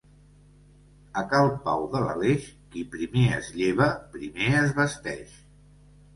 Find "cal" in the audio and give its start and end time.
1.33-1.49